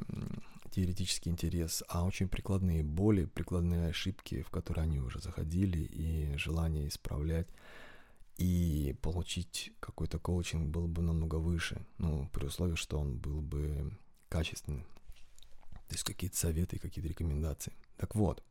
теоретический 0.71 1.31
интерес, 1.31 1.85
а 1.89 2.05
очень 2.05 2.29
прикладные 2.29 2.83
боли, 2.83 3.27
прикладные 3.27 3.89
ошибки, 3.89 4.43
в 4.43 4.51
которые 4.51 4.83
они 4.83 5.01
уже 5.01 5.21
заходили, 5.21 5.79
и 5.79 6.37
желание 6.37 6.89
исправлять 6.89 7.49
и 8.39 8.97
получить 9.03 9.73
какой-то 9.81 10.19
коучинг 10.19 10.69
был 10.69 10.87
бы 10.87 11.03
намного 11.03 11.37
выше, 11.37 11.85
ну, 11.99 12.29
при 12.33 12.47
условии, 12.47 12.77
что 12.77 12.99
он 12.99 13.19
был 13.19 13.41
бы 13.41 13.93
качественным. 14.29 14.85
То 15.89 15.95
есть 15.95 16.05
какие-то 16.05 16.37
советы, 16.37 16.79
какие-то 16.79 17.09
рекомендации. 17.09 17.73
Так 17.97 18.15
вот, 18.15 18.45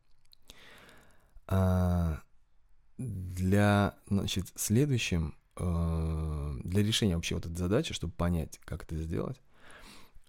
а, 1.46 2.20
для, 2.98 3.96
значит, 4.08 4.52
следующим, 4.56 5.34
а, 5.56 6.54
для 6.64 6.82
решения 6.82 7.16
вообще 7.16 7.36
вот 7.36 7.46
этой 7.46 7.56
задачи, 7.56 7.94
чтобы 7.94 8.12
понять, 8.12 8.58
как 8.64 8.82
это 8.82 8.96
сделать, 8.96 9.40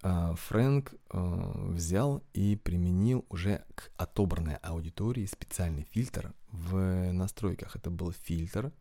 а, 0.01 0.35
Фрэнк 0.35 0.93
взял 1.11 2.23
и 2.33 2.55
применил 2.55 3.25
уже 3.27 3.65
к 3.75 3.91
отобранной 3.97 4.55
аудитории 4.57 5.25
специальный 5.25 5.83
фильтр 5.91 6.33
в 6.51 7.11
настройках. 7.11 7.75
Это 7.75 7.89
был 7.89 8.13
фильтр, 8.13 8.71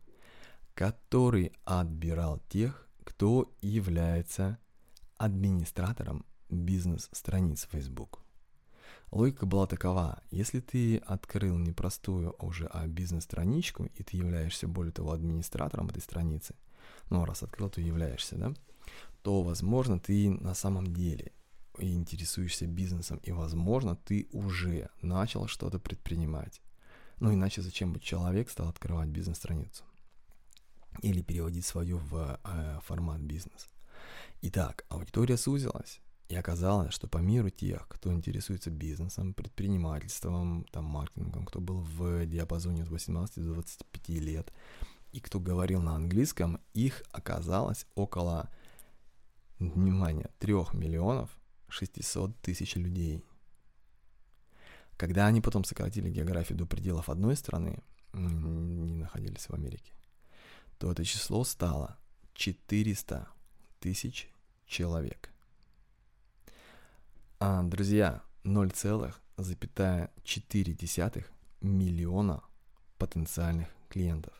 который 0.79 1.51
отбирал 1.65 2.39
тех, 2.47 2.87
кто 3.03 3.53
является 3.59 4.59
администратором 5.17 6.25
бизнес-страниц 6.49 7.67
Facebook. 7.69 8.21
Логика 9.11 9.45
была 9.45 9.67
такова, 9.67 10.23
если 10.31 10.61
ты 10.61 10.99
открыл 10.99 11.57
не 11.57 11.73
простую 11.73 12.33
уже, 12.39 12.67
а 12.67 12.87
бизнес-страничку, 12.87 13.89
и 13.93 14.03
ты 14.03 14.15
являешься, 14.15 14.69
более 14.69 14.93
того, 14.93 15.11
администратором 15.11 15.89
этой 15.89 16.01
страницы, 16.01 16.55
ну, 17.09 17.25
раз 17.25 17.43
открыл, 17.43 17.69
то 17.69 17.81
являешься, 17.81 18.37
да, 18.37 18.53
то, 19.21 19.43
возможно, 19.43 19.99
ты 19.99 20.29
на 20.29 20.53
самом 20.53 20.93
деле 20.93 21.33
интересуешься 21.77 22.67
бизнесом, 22.67 23.19
и, 23.23 23.33
возможно, 23.33 23.97
ты 23.97 24.29
уже 24.31 24.87
начал 25.01 25.47
что-то 25.47 25.77
предпринимать. 25.77 26.61
Ну, 27.19 27.33
иначе 27.33 27.61
зачем 27.61 27.91
бы 27.91 27.99
человек 27.99 28.49
стал 28.49 28.69
открывать 28.69 29.09
бизнес-страницу? 29.09 29.83
Или 31.01 31.21
переводить 31.21 31.65
свое 31.65 31.95
в 31.95 32.39
э, 32.43 32.79
формат 32.83 33.21
бизнес. 33.21 33.67
Итак, 34.41 34.85
аудитория 34.89 35.37
сузилась, 35.37 36.01
и 36.29 36.35
оказалось, 36.35 36.93
что 36.93 37.07
по 37.07 37.17
миру 37.17 37.49
тех, 37.49 37.87
кто 37.87 38.13
интересуется 38.13 38.69
бизнесом, 38.69 39.33
предпринимательством, 39.33 40.65
там, 40.71 40.85
маркетингом, 40.85 41.45
кто 41.45 41.59
был 41.59 41.79
в 41.79 42.25
диапазоне 42.25 42.83
от 42.83 42.89
18 42.89 43.35
до 43.37 43.53
25 43.53 44.09
лет, 44.09 44.53
и 45.11 45.19
кто 45.19 45.39
говорил 45.39 45.81
на 45.81 45.95
английском, 45.95 46.61
их 46.73 47.03
оказалось 47.11 47.85
около, 47.95 48.49
внимание, 49.57 50.29
3 50.39 50.53
миллионов 50.73 51.29
600 51.67 52.37
тысяч 52.41 52.75
людей. 52.75 53.23
Когда 54.97 55.27
они 55.27 55.41
потом 55.41 55.63
сократили 55.63 56.09
географию 56.09 56.57
до 56.57 56.65
пределов 56.65 57.09
одной 57.09 57.35
страны, 57.35 57.81
не 58.13 58.95
находились 58.95 59.47
в 59.47 59.53
Америке, 59.53 59.93
то 60.79 60.91
это 60.91 61.05
число 61.05 61.43
стало 61.43 61.99
400 62.33 63.27
тысяч 63.79 64.27
человек. 64.65 65.29
А, 67.39 67.61
друзья, 67.63 68.23
0,4 68.43 71.25
миллиона 71.61 72.41
потенциальных 72.97 73.67
клиентов. 73.89 74.33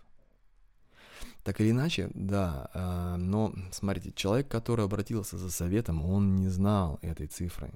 Так 1.44 1.62
или 1.62 1.70
иначе, 1.72 2.10
да, 2.14 2.70
а, 2.74 3.18
но 3.18 3.54
смотрите, 3.72 4.14
человек, 4.14 4.48
который 4.48 4.86
обратился 4.86 5.38
за 5.38 5.52
советом, 5.52 6.06
он 6.06 6.38
не 6.38 6.48
знал 6.48 7.00
этой 7.02 7.28
цифры. 7.28 7.74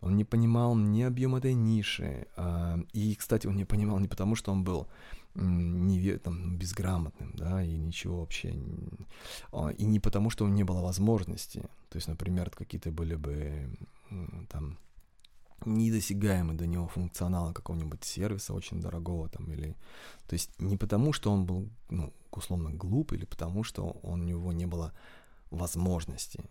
Он 0.00 0.16
не 0.16 0.24
понимал 0.24 0.74
ни 0.74 1.02
объем 1.02 1.34
этой 1.34 1.54
ниши. 1.54 2.26
А, 2.36 2.78
и, 2.92 3.14
кстати, 3.14 3.46
он 3.46 3.56
не 3.56 3.64
понимал 3.64 3.98
не 3.98 4.08
потому, 4.08 4.34
что 4.34 4.52
он 4.52 4.64
был 4.64 4.88
не, 5.34 6.16
там, 6.18 6.56
безграмотным, 6.56 7.32
да, 7.36 7.62
и 7.62 7.76
ничего 7.76 8.20
вообще. 8.20 8.54
А, 9.52 9.68
и 9.68 9.84
не 9.84 10.00
потому, 10.00 10.30
что 10.30 10.48
не 10.48 10.64
было 10.64 10.80
возможности. 10.80 11.60
То 11.90 11.96
есть, 11.96 12.08
например, 12.08 12.50
какие-то 12.50 12.90
были 12.90 13.14
бы 13.14 13.70
там 14.48 14.78
недосягаемый 15.66 16.56
до 16.56 16.66
него 16.66 16.88
функционала 16.88 17.52
какого-нибудь 17.52 18.04
сервиса 18.04 18.54
очень 18.54 18.80
дорогого 18.80 19.28
там 19.28 19.52
или 19.52 19.76
то 20.26 20.34
есть 20.34 20.50
не 20.58 20.76
потому 20.76 21.12
что 21.12 21.30
он 21.30 21.44
был 21.44 21.68
ну 21.90 22.12
условно 22.30 22.70
глуп 22.70 23.12
или 23.12 23.24
потому 23.24 23.62
что 23.62 23.98
у 24.02 24.16
него 24.16 24.52
не 24.52 24.66
было 24.66 24.92
возможности 25.50 26.42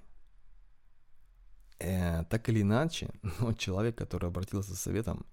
э, 1.79 2.23
так 2.25 2.49
или 2.49 2.61
иначе 2.61 3.09
но 3.39 3.53
человек 3.53 3.97
который 3.97 4.29
обратился 4.29 4.71
за 4.71 4.77
советом 4.77 5.25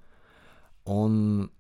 он 0.85 1.51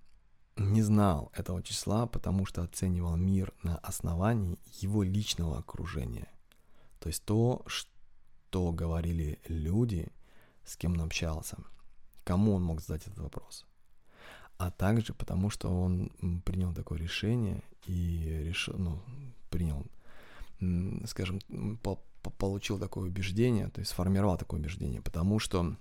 не 0.56 0.82
знал 0.82 1.30
этого 1.34 1.62
числа, 1.62 2.06
потому 2.06 2.46
что 2.46 2.62
оценивал 2.62 3.16
мир 3.16 3.52
на 3.62 3.76
основании 3.78 4.58
его 4.80 5.02
личного 5.02 5.58
окружения. 5.58 6.28
То 6.98 7.08
есть 7.08 7.24
то, 7.24 7.62
что 7.66 8.72
говорили 8.72 9.38
люди, 9.48 10.08
с 10.64 10.76
кем 10.76 10.92
он 10.92 11.02
общался, 11.02 11.58
кому 12.24 12.54
он 12.54 12.62
мог 12.62 12.80
задать 12.80 13.06
этот 13.06 13.18
вопрос. 13.18 13.66
А 14.58 14.70
также 14.70 15.12
потому, 15.12 15.50
что 15.50 15.68
он 15.68 16.10
принял 16.44 16.72
такое 16.72 16.98
решение 16.98 17.62
и 17.84 18.42
решил, 18.46 18.74
ну, 18.78 19.02
принял, 19.50 19.84
скажем, 21.06 21.40
по 21.82 22.00
получил 22.30 22.78
такое 22.78 23.08
убеждение, 23.08 23.68
то 23.68 23.80
есть 23.80 23.90
сформировал 23.92 24.36
такое 24.36 24.60
убеждение, 24.60 25.00
потому 25.00 25.38
что 25.38 25.76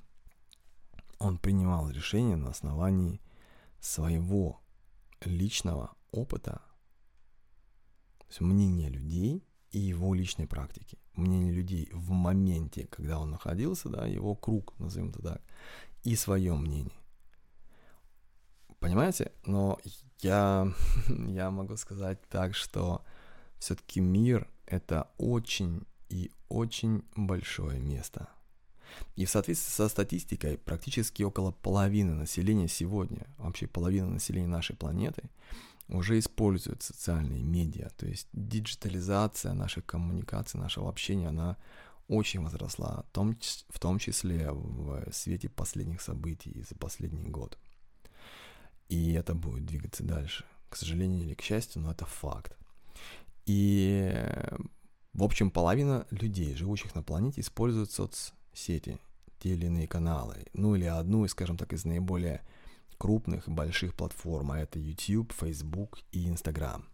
он 1.20 1.38
принимал 1.38 1.90
решение 1.90 2.36
на 2.36 2.50
основании 2.50 3.22
своего 3.80 4.62
личного 5.22 5.96
опыта, 6.12 6.62
то 8.20 8.26
есть 8.28 8.42
мнения 8.42 8.90
людей 8.90 9.44
и 9.72 9.80
его 9.80 10.14
личной 10.14 10.48
практики. 10.48 10.98
Мнение 11.14 11.54
людей 11.54 11.90
в 11.94 12.12
моменте, 12.12 12.88
когда 12.88 13.20
он 13.20 13.32
находился, 13.32 13.90
да, 13.90 14.06
его 14.06 14.36
круг, 14.36 14.78
назовем 14.80 15.10
это 15.10 15.22
так, 15.22 15.42
и 16.04 16.16
свое 16.16 16.54
мнение. 16.56 17.00
Понимаете? 18.80 19.32
Но 19.46 19.80
я, 20.20 20.72
я 21.08 21.50
могу 21.52 21.78
сказать 21.78 22.22
так, 22.30 22.54
что 22.54 23.04
все-таки 23.58 24.02
мир— 24.02 24.50
это 24.66 25.10
очень 25.18 25.86
и 26.10 26.32
очень 26.50 27.04
большое 27.16 27.80
место. 27.80 28.30
И 29.16 29.26
в 29.26 29.30
соответствии 29.30 29.72
со 29.72 29.90
статистикой, 29.90 30.58
практически 30.58 31.24
около 31.24 31.52
половины 31.52 32.14
населения 32.14 32.68
сегодня, 32.68 33.28
вообще 33.38 33.68
половина 33.68 34.08
населения 34.08 34.48
нашей 34.48 34.76
планеты, 34.76 35.24
уже 35.88 36.18
используют 36.18 36.82
социальные 36.82 37.44
медиа. 37.44 37.90
То 37.98 38.08
есть 38.08 38.28
диджитализация 38.34 39.54
нашей 39.54 39.84
коммуникации, 39.84 40.58
нашего 40.58 40.90
общения, 40.90 41.28
она 41.28 41.58
очень 42.08 42.42
возросла, 42.42 43.04
в 43.10 43.14
том, 43.14 43.38
в 43.70 43.80
том 43.80 44.00
числе 44.00 44.52
в 44.52 45.12
свете 45.12 45.50
последних 45.50 46.02
событий 46.02 46.64
за 46.68 46.76
последний 46.76 47.26
год. 47.26 47.58
И 48.90 49.14
это 49.14 49.34
будет 49.34 49.66
двигаться 49.66 50.04
дальше. 50.04 50.46
К 50.70 50.76
сожалению 50.76 51.24
или 51.24 51.34
к 51.34 51.42
счастью, 51.42 51.82
но 51.82 51.92
это 51.92 52.06
факт. 52.06 52.56
И, 53.46 54.12
в 55.14 55.24
общем, 55.24 55.52
половина 55.52 56.08
людей, 56.10 56.56
живущих 56.56 56.96
на 56.96 57.04
планете, 57.04 57.42
используют 57.42 57.92
соц 57.92 58.32
сети, 58.54 58.98
те 59.40 59.50
или 59.50 59.66
иные 59.68 59.88
каналы, 59.88 60.46
ну 60.54 60.76
или 60.76 60.86
одну, 60.86 61.28
скажем 61.28 61.58
так, 61.58 61.74
из 61.74 61.86
наиболее 61.86 62.42
крупных 62.98 63.48
больших 63.48 63.94
платформ, 63.94 64.52
а 64.52 64.60
это 64.60 64.80
YouTube, 64.80 65.34
Facebook 65.34 66.00
и 66.12 66.28
Instagram. 66.28 66.86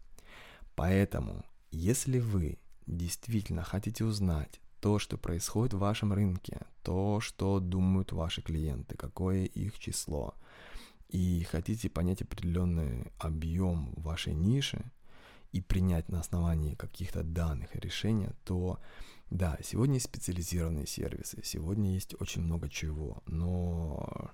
Поэтому, 0.76 1.46
если 1.72 2.20
вы 2.20 2.58
действительно 2.88 3.64
хотите 3.64 4.04
узнать 4.04 4.60
то, 4.80 4.98
что 5.00 5.18
происходит 5.18 5.74
в 5.74 5.80
вашем 5.80 6.12
рынке, 6.12 6.62
то, 6.84 7.20
что 7.20 7.60
думают 7.60 8.12
ваши 8.12 8.42
клиенты, 8.42 8.98
какое 8.98 9.46
их 9.46 9.78
число, 9.78 10.34
и 11.08 11.46
хотите 11.50 11.90
понять 11.90 12.22
определенный 12.22 13.12
объем 13.20 13.94
вашей 13.98 14.34
ниши 14.34 14.84
и 15.52 15.62
принять 15.62 16.10
на 16.10 16.20
основании 16.20 16.76
каких-то 16.76 17.24
данных 17.24 17.76
решения, 17.76 18.34
то 18.44 18.80
да, 19.30 19.58
сегодня 19.64 19.96
есть 19.96 20.06
специализированные 20.08 20.88
сервисы, 20.88 21.42
сегодня 21.44 21.94
есть 21.94 22.16
очень 22.20 22.42
много 22.42 22.70
чего, 22.70 23.22
но 23.26 24.32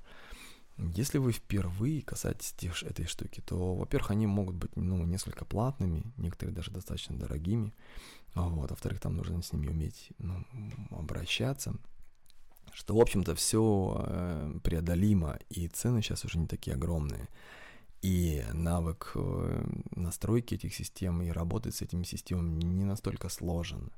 Если 0.78 1.18
вы 1.18 1.32
впервые 1.32 2.04
касаетесь 2.04 2.54
этой 2.84 3.06
штуки, 3.06 3.42
то, 3.42 3.76
во-первых, 3.76 4.12
они 4.12 4.28
могут 4.28 4.56
быть, 4.56 4.76
ну, 4.76 5.04
несколько 5.06 5.44
платными, 5.44 6.04
некоторые 6.18 6.54
даже 6.54 6.72
достаточно 6.72 7.18
дорогими, 7.18 7.74
вот, 8.36 8.70
во-вторых, 8.70 9.00
там 9.00 9.16
нужно 9.16 9.42
с 9.42 9.54
ними 9.54 9.68
уметь, 9.68 10.12
ну, 10.20 10.46
обращаться, 10.92 11.74
что, 12.74 12.96
в 12.96 13.02
общем-то, 13.02 13.34
все 13.34 14.06
э, 14.08 14.60
преодолимо, 14.64 15.40
и 15.50 15.68
цены 15.68 16.04
сейчас 16.04 16.26
уже 16.26 16.38
не 16.38 16.46
такие 16.46 16.76
огромные. 16.76 17.28
И 18.02 18.44
навык 18.54 19.12
э, 19.16 19.66
настройки 19.96 20.54
этих 20.54 20.74
систем 20.74 21.22
и 21.22 21.30
работы 21.30 21.72
с 21.72 21.82
этими 21.82 22.04
системами 22.04 22.64
не 22.64 22.86
настолько 22.86 23.30
сложен. 23.30 23.92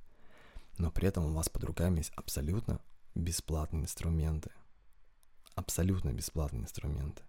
Но 0.78 0.90
при 0.90 1.08
этом 1.08 1.26
у 1.26 1.34
вас 1.34 1.50
под 1.50 1.66
руками 1.66 1.98
есть 1.98 2.14
абсолютно 2.16 2.80
бесплатные 3.14 3.84
инструменты. 3.84 4.52
Абсолютно 5.56 6.14
бесплатные 6.14 6.62
инструменты. 6.62 7.22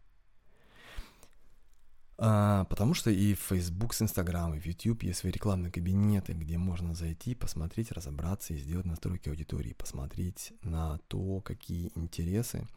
А, 2.22 2.64
потому 2.66 2.92
что 2.92 3.10
и 3.10 3.32
в 3.32 3.40
Facebook 3.40 3.94
с 3.94 4.02
Instagram, 4.02 4.54
и 4.54 4.60
в 4.60 4.66
YouTube 4.66 5.04
есть 5.04 5.20
свои 5.20 5.32
рекламные 5.32 5.72
кабинеты, 5.72 6.34
где 6.34 6.58
можно 6.58 6.94
зайти, 6.94 7.34
посмотреть, 7.34 7.90
разобраться 7.92 8.52
и 8.52 8.58
сделать 8.58 8.84
настройки 8.84 9.30
аудитории, 9.30 9.72
посмотреть 9.72 10.52
на 10.62 10.98
то, 11.08 11.40
какие 11.40 11.90
интересы, 11.94 12.68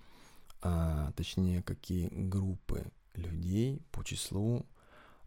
а, 0.61 1.11
точнее, 1.11 1.61
какие 1.61 2.07
группы 2.07 2.85
людей 3.15 3.81
по 3.91 4.03
числу 4.03 4.65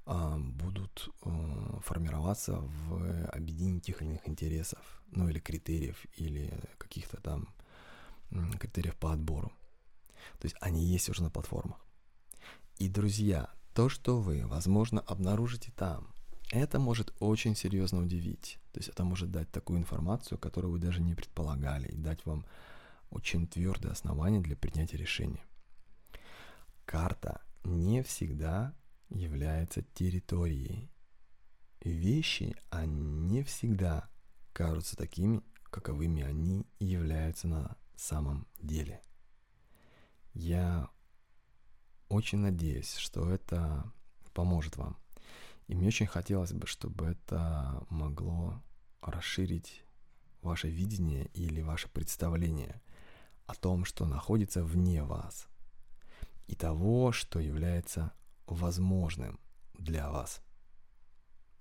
а, 0.04 0.38
будут 0.38 1.08
а, 1.22 1.80
формироваться 1.80 2.58
в 2.60 3.26
объединении 3.30 3.80
тех 3.80 4.00
или 4.02 4.10
иных 4.10 4.28
интересов, 4.28 5.02
ну 5.10 5.28
или 5.28 5.38
критериев, 5.38 6.04
или 6.16 6.52
каких-то 6.78 7.20
там 7.20 7.48
критериев 8.58 8.96
по 8.96 9.12
отбору. 9.12 9.52
То 10.38 10.46
есть 10.46 10.56
они 10.60 10.84
есть 10.84 11.08
уже 11.08 11.22
на 11.22 11.30
платформах. 11.30 11.78
И, 12.78 12.88
друзья, 12.88 13.50
то, 13.74 13.88
что 13.88 14.20
вы, 14.20 14.46
возможно, 14.46 15.00
обнаружите 15.00 15.72
там, 15.76 16.12
это 16.50 16.78
может 16.78 17.14
очень 17.20 17.56
серьезно 17.56 18.00
удивить. 18.00 18.58
То 18.72 18.78
есть 18.78 18.88
это 18.88 19.04
может 19.04 19.30
дать 19.30 19.50
такую 19.50 19.78
информацию, 19.78 20.38
которую 20.38 20.72
вы 20.72 20.78
даже 20.78 21.00
не 21.00 21.14
предполагали, 21.14 21.88
и 21.88 21.96
дать 21.96 22.24
вам 22.26 22.44
очень 23.10 23.46
твердое 23.46 23.92
основание 23.92 24.40
для 24.40 24.56
принятия 24.56 24.96
решения. 24.96 25.44
Карта 26.84 27.40
не 27.66 28.02
всегда 28.02 28.74
является 29.08 29.82
территорией. 29.82 30.90
Вещи, 31.80 32.56
они 32.70 33.02
не 33.02 33.42
всегда 33.42 34.08
кажутся 34.52 34.96
такими, 34.96 35.42
каковыми 35.64 36.22
они 36.22 36.66
являются 36.78 37.48
на 37.48 37.76
самом 37.96 38.46
деле. 38.60 39.02
Я 40.32 40.88
очень 42.08 42.38
надеюсь, 42.38 42.94
что 42.96 43.28
это 43.30 43.92
поможет 44.32 44.76
вам. 44.76 44.96
И 45.66 45.74
мне 45.74 45.88
очень 45.88 46.06
хотелось 46.06 46.52
бы, 46.52 46.66
чтобы 46.66 47.06
это 47.06 47.84
могло 47.90 48.62
расширить 49.00 49.82
ваше 50.42 50.68
видение 50.68 51.26
или 51.34 51.62
ваше 51.62 51.88
представление 51.88 52.80
о 53.46 53.54
том, 53.54 53.84
что 53.84 54.06
находится 54.06 54.62
вне 54.62 55.02
вас, 55.02 55.48
и 56.46 56.54
того, 56.54 57.12
что 57.12 57.40
является 57.40 58.12
возможным 58.46 59.38
для 59.74 60.10
вас. 60.10 60.40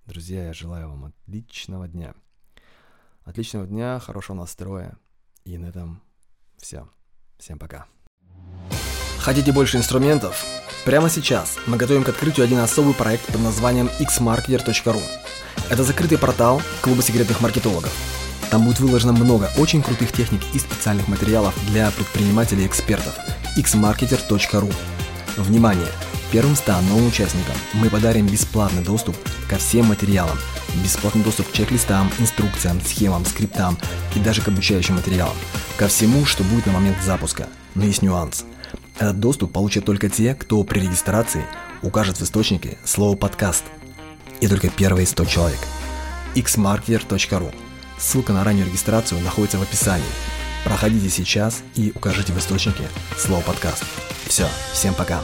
Друзья, 0.04 0.46
я 0.46 0.52
желаю 0.52 0.88
вам 0.88 1.06
отличного 1.06 1.88
дня. 1.88 2.14
Отличного 3.24 3.66
дня, 3.66 3.98
хорошего 3.98 4.36
настроя. 4.36 4.96
И 5.44 5.58
на 5.58 5.66
этом 5.66 6.02
все. 6.56 6.88
Всем 7.38 7.58
пока. 7.58 7.86
Хотите 9.18 9.52
больше 9.52 9.76
инструментов? 9.76 10.44
Прямо 10.84 11.10
сейчас 11.10 11.58
мы 11.66 11.76
готовим 11.76 12.04
к 12.04 12.08
открытию 12.08 12.44
один 12.44 12.58
особый 12.58 12.94
проект 12.94 13.26
под 13.26 13.40
названием 13.40 13.88
xmarketer.ru. 13.98 15.02
Это 15.68 15.82
закрытый 15.82 16.18
портал 16.18 16.62
клуба 16.80 17.02
секретных 17.02 17.40
маркетологов. 17.40 17.92
Там 18.50 18.64
будет 18.64 18.78
выложено 18.78 19.12
много 19.12 19.50
очень 19.58 19.82
крутых 19.82 20.12
техник 20.12 20.42
и 20.54 20.60
специальных 20.60 21.08
материалов 21.08 21.58
для 21.66 21.90
предпринимателей 21.90 22.62
и 22.62 22.66
экспертов. 22.68 23.18
xmarketer.ru 23.56 24.72
Внимание! 25.36 25.88
Первым 26.32 26.56
100 26.56 26.80
новым 26.82 27.08
участникам 27.08 27.54
мы 27.72 27.88
подарим 27.88 28.26
бесплатный 28.26 28.82
доступ 28.82 29.16
ко 29.48 29.58
всем 29.58 29.86
материалам, 29.86 30.38
бесплатный 30.82 31.22
доступ 31.22 31.48
к 31.48 31.52
чек-листам, 31.52 32.10
инструкциям, 32.18 32.80
схемам, 32.80 33.24
скриптам 33.24 33.78
и 34.14 34.18
даже 34.18 34.42
к 34.42 34.48
обучающим 34.48 34.96
материалам, 34.96 35.36
ко 35.76 35.88
всему, 35.88 36.24
что 36.24 36.42
будет 36.44 36.66
на 36.66 36.72
момент 36.72 36.96
запуска. 37.02 37.48
Но 37.74 37.84
есть 37.84 38.02
нюанс– 38.02 38.44
этот 38.98 39.20
доступ 39.20 39.52
получат 39.52 39.84
только 39.84 40.08
те, 40.08 40.34
кто 40.34 40.62
при 40.64 40.80
регистрации 40.80 41.44
укажет 41.82 42.16
в 42.16 42.22
источнике 42.22 42.78
слово 42.84 43.14
«подкаст». 43.14 43.64
И 44.40 44.48
только 44.48 44.70
первые 44.70 45.06
100 45.06 45.24
человек. 45.26 45.58
xmarketer.ru 46.34 47.54
Ссылка 47.98 48.32
на 48.32 48.42
раннюю 48.42 48.66
регистрацию 48.66 49.20
находится 49.20 49.58
в 49.58 49.62
описании. 49.62 50.04
Проходите 50.66 51.08
сейчас 51.10 51.62
и 51.76 51.92
укажите 51.94 52.32
в 52.32 52.38
источнике 52.38 52.88
слово 53.16 53.40
«подкаст». 53.42 53.84
Все, 54.26 54.48
всем 54.72 54.94
пока. 54.94 55.22